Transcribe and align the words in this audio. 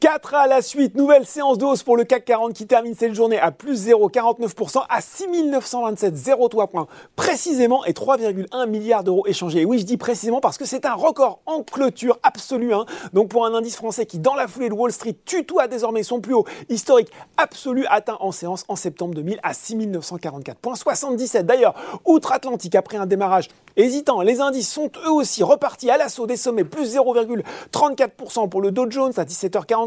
4 0.00 0.34
à 0.34 0.46
la 0.46 0.62
suite, 0.62 0.94
nouvelle 0.94 1.26
séance 1.26 1.58
de 1.58 1.64
hausse 1.64 1.82
pour 1.82 1.96
le 1.96 2.04
CAC 2.04 2.24
40 2.24 2.52
qui 2.52 2.68
termine 2.68 2.94
cette 2.94 3.14
journée 3.14 3.40
à 3.40 3.50
plus 3.50 3.88
0,49% 3.88 4.84
à 4.88 5.00
6927,03 5.00 6.68
points 6.68 6.86
précisément 7.16 7.84
et 7.84 7.90
3,1 7.92 8.68
milliards 8.68 9.02
d'euros 9.02 9.26
échangés. 9.26 9.62
Et 9.62 9.64
oui, 9.64 9.80
je 9.80 9.84
dis 9.84 9.96
précisément 9.96 10.40
parce 10.40 10.56
que 10.56 10.64
c'est 10.64 10.86
un 10.86 10.94
record 10.94 11.40
en 11.46 11.64
clôture 11.64 12.16
absolue. 12.22 12.74
Hein. 12.74 12.86
Donc 13.12 13.28
pour 13.28 13.44
un 13.44 13.52
indice 13.54 13.74
français 13.74 14.06
qui, 14.06 14.20
dans 14.20 14.36
la 14.36 14.46
foulée 14.46 14.68
de 14.68 14.74
Wall 14.74 14.92
Street, 14.92 15.16
tutoie 15.24 15.66
désormais 15.66 16.04
son 16.04 16.20
plus 16.20 16.34
haut 16.34 16.44
historique 16.68 17.10
absolu 17.36 17.84
atteint 17.90 18.18
en 18.20 18.30
séance 18.30 18.64
en 18.68 18.76
septembre 18.76 19.14
2000 19.14 19.40
à 19.42 19.50
6944,77. 19.50 21.42
D'ailleurs, 21.42 21.74
outre-Atlantique, 22.04 22.76
après 22.76 22.98
un 22.98 23.06
démarrage 23.06 23.48
hésitant, 23.76 24.22
les 24.22 24.40
indices 24.40 24.70
sont 24.70 24.92
eux 25.06 25.10
aussi 25.10 25.42
repartis 25.42 25.90
à 25.90 25.96
l'assaut 25.96 26.28
des 26.28 26.36
sommets, 26.36 26.62
plus 26.62 26.94
0,34% 26.94 28.48
pour 28.48 28.60
le 28.60 28.70
Dow 28.70 28.88
Jones 28.88 29.12
à 29.16 29.24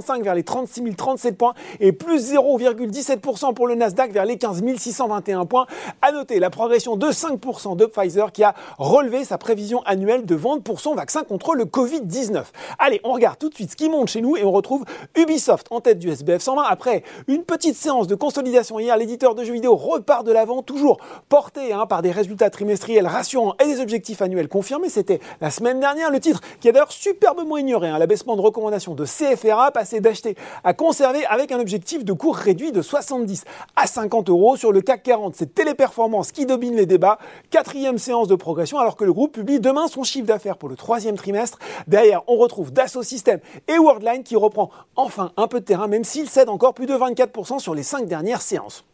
17h45 0.02 0.23
vers 0.23 0.36
les 0.36 0.44
36 0.44 0.96
037 0.96 1.38
points 1.38 1.54
et 1.80 1.91
plus 1.91 2.34
0,17% 2.34 3.54
pour 3.54 3.68
le 3.68 3.76
Nasdaq 3.76 4.12
vers 4.12 4.26
les 4.26 4.38
15 4.38 4.62
621 4.78 5.46
points. 5.46 5.68
À 6.02 6.12
noter 6.12 6.40
la 6.40 6.50
progression 6.50 6.96
de 6.96 7.08
5% 7.08 7.76
de 7.76 7.86
Pfizer 7.86 8.32
qui 8.32 8.44
a 8.44 8.54
relevé 8.78 9.23
sa 9.23 9.38
prévision 9.38 9.82
annuelle 9.84 10.26
de 10.26 10.36
vente 10.36 10.64
pour 10.64 10.80
son 10.80 10.95
vaccin 10.95 11.23
contre 11.23 11.56
le 11.56 11.66
Covid-19. 11.66 12.44
Allez, 12.80 13.02
on 13.04 13.14
regarde 13.14 13.38
tout 13.38 13.50
de 13.50 13.56
suite 13.56 13.72
ce 13.72 13.76
qui 13.76 13.90
monte 13.90 14.09
chez 14.09 14.22
nous 14.22 14.38
et 14.38 14.44
on 14.44 14.52
retrouve 14.52 14.86
Ubisoft 15.16 15.68
en 15.70 15.82
tête 15.82 16.00
du 16.00 16.09
SBF 16.09 16.42
120 16.42 16.64
après 16.64 17.04
une 17.28 17.44
petite 17.44 17.76
séance 17.76 18.08
de 18.08 18.16
consolidation 18.16 18.80
hier. 18.80 18.98
L'éditeur 18.98 19.36
de 19.36 19.44
jeux 19.44 19.54
vidéo 19.54 19.76
repart 19.76 20.26
de 20.26 20.31
l'avant, 20.31 20.62
toujours 20.62 21.00
porté 21.30 21.73
hein, 21.73 21.86
par 21.86 22.02
des 22.02 22.12
résultats 22.12 22.50
trimestriels 22.50 23.08
rassurants 23.08 23.56
et 23.62 23.66
des 23.66 23.80
objectifs 23.80 24.22
annuels 24.22 24.48
confirmés. 24.48 24.90
C'était 24.90 25.20
la 25.40 25.52
semaine 25.52 25.80
dernière 25.80 26.12
le 26.12 26.20
titre 26.20 26.42
qui 26.59 26.70
a 26.70 26.72
d'ailleurs 26.72 26.92
superbement 26.92 27.58
ignoré 27.58 27.90
hein, 27.90 27.98
l'abaissement 27.98 28.36
de 28.36 28.42
recommandation 28.42 28.95
de 28.95 29.06
CFRA, 29.06 29.72
passé 29.72 29.91
d'acheter 30.00 30.36
à 30.64 30.73
conserver 30.73 31.25
avec 31.25 31.52
un 31.52 31.59
objectif 31.59 32.06
de 32.06 32.14
cours 32.14 32.36
réduit 32.36 32.72
de 32.72 32.81
70 32.81 33.44
à 33.75 33.88
50 33.88 34.30
euros 34.30 34.56
sur 34.56 34.72
le 34.72 34.81
CAC 34.81 35.03
40. 35.03 35.36
C'est 35.36 35.53
Téléperformance 35.53 36.31
qui 36.31 36.45
domine 36.45 36.75
les 36.75 36.86
débats. 36.86 37.17
Quatrième 37.50 37.97
séance 37.97 38.28
de 38.28 38.36
progression 38.36 38.80
alors 38.80 38.95
que 38.95 39.03
le 39.03 39.14
groupe 39.14 39.34
publie 39.34 39.59
demain 39.59 39.88
son 39.88 40.03
chiffre 40.03 40.28
d'affaires 40.28 40.58
pour 40.58 40.69
le 40.69 40.75
troisième 40.75 41.16
trimestre. 41.16 41.59
Derrière, 41.88 42.22
on 42.28 42.38
retrouve 42.38 42.72
Dassault 42.72 43.03
Systèmes 43.03 43.39
et 43.67 43.78
Worldline 43.78 44.23
qui 44.23 44.36
reprend 44.36 44.69
enfin 44.95 45.31
un 45.38 45.47
peu 45.47 45.59
de 45.59 45.66
terrain 45.66 45.88
même 45.88 46.03
s'il 46.03 46.30
cède 46.30 46.50
encore 46.50 46.73
plus 46.73 46.86
de 46.86 46.94
24% 46.94 47.59
sur 47.59 47.75
les 47.75 47.84
cinq 47.84 48.06
dernières 48.08 48.42
séances. 48.42 48.86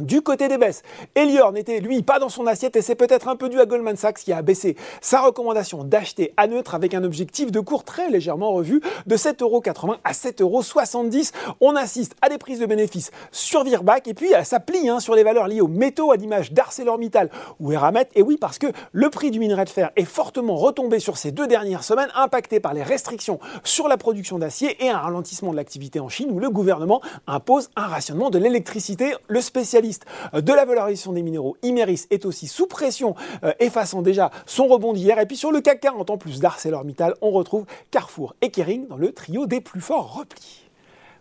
Du 0.00 0.20
côté 0.20 0.48
des 0.48 0.58
baisses, 0.58 0.82
Elior 1.14 1.52
n'était 1.52 1.80
lui 1.80 2.02
pas 2.02 2.18
dans 2.18 2.28
son 2.28 2.46
assiette 2.46 2.76
et 2.76 2.82
c'est 2.82 2.96
peut-être 2.96 3.28
un 3.28 3.36
peu 3.36 3.48
dû 3.48 3.58
à 3.58 3.64
Goldman 3.64 3.96
Sachs 3.96 4.18
qui 4.18 4.30
a 4.30 4.42
baissé 4.42 4.76
sa 5.00 5.22
recommandation 5.22 5.84
d'acheter 5.84 6.34
à 6.36 6.46
neutre 6.46 6.74
avec 6.74 6.92
un 6.92 7.02
objectif 7.02 7.50
de 7.50 7.60
cours 7.60 7.82
très 7.82 8.10
légèrement 8.10 8.52
revu 8.52 8.82
de 9.06 9.16
7,80€ 9.16 9.96
à 10.04 10.12
7,70€. 10.12 11.32
On 11.62 11.76
assiste 11.76 12.14
à 12.20 12.28
des 12.28 12.36
prises 12.36 12.60
de 12.60 12.66
bénéfices 12.66 13.10
sur 13.32 13.64
Virbac 13.64 14.06
et 14.06 14.12
puis 14.12 14.28
ça 14.44 14.60
plie 14.60 14.86
hein, 14.90 15.00
sur 15.00 15.14
les 15.14 15.22
valeurs 15.22 15.48
liées 15.48 15.62
aux 15.62 15.66
métaux 15.66 16.12
à 16.12 16.16
l'image 16.16 16.52
d'ArcelorMittal 16.52 17.30
ou 17.58 17.72
Eramet. 17.72 18.10
Et 18.16 18.20
oui, 18.20 18.36
parce 18.38 18.58
que 18.58 18.66
le 18.92 19.08
prix 19.08 19.30
du 19.30 19.38
minerai 19.38 19.64
de 19.64 19.70
fer 19.70 19.92
est 19.96 20.04
fortement 20.04 20.56
retombé 20.56 20.98
sur 20.98 21.16
ces 21.16 21.32
deux 21.32 21.46
dernières 21.46 21.84
semaines, 21.84 22.10
impacté 22.14 22.60
par 22.60 22.74
les 22.74 22.82
restrictions 22.82 23.40
sur 23.64 23.88
la 23.88 23.96
production 23.96 24.38
d'acier 24.38 24.76
et 24.84 24.90
un 24.90 24.98
ralentissement 24.98 25.52
de 25.52 25.56
l'activité 25.56 26.00
en 26.00 26.10
Chine 26.10 26.28
où 26.32 26.38
le 26.38 26.50
gouvernement 26.50 27.00
impose 27.26 27.70
un 27.76 27.86
rationnement 27.86 28.28
de 28.28 28.38
l'électricité. 28.38 29.14
Le 29.28 29.40
spécialiste 29.40 29.85
de 29.90 30.52
la 30.52 30.64
valorisation 30.64 31.12
des 31.12 31.22
minéraux, 31.22 31.56
Imeris 31.62 32.06
est 32.10 32.24
aussi 32.24 32.46
sous 32.46 32.66
pression, 32.66 33.14
euh, 33.44 33.52
effaçant 33.60 34.02
déjà 34.02 34.30
son 34.46 34.66
rebond 34.66 34.92
d'hier. 34.92 35.18
Et 35.18 35.26
puis 35.26 35.36
sur 35.36 35.52
le 35.52 35.60
CAC 35.60 35.80
40, 35.80 36.10
en 36.10 36.18
plus 36.18 36.40
d'ArcelorMittal, 36.40 37.14
on 37.20 37.30
retrouve 37.30 37.66
Carrefour 37.90 38.34
et 38.42 38.50
Kering 38.50 38.88
dans 38.88 38.96
le 38.96 39.12
trio 39.12 39.46
des 39.46 39.60
plus 39.60 39.80
forts 39.80 40.16
replis. 40.16 40.68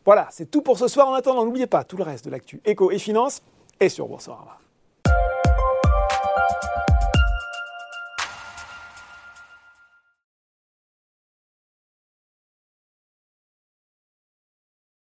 Voilà, 0.05 0.27
c'est 0.31 0.49
tout 0.51 0.61
pour 0.61 0.77
ce 0.77 0.87
soir. 0.87 1.07
En 1.07 1.13
attendant, 1.13 1.45
n'oubliez 1.45 1.67
pas 1.67 1.83
tout 1.83 1.97
le 1.97 2.03
reste 2.03 2.25
de 2.25 2.29
l'actu 2.29 2.61
éco 2.65 2.91
et 2.91 2.99
finance 2.99 3.41
est 3.79 3.89
sur 3.89 4.07
Boursorama. 4.07 4.59